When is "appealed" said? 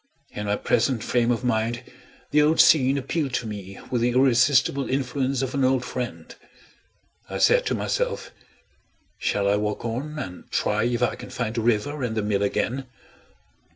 2.97-3.33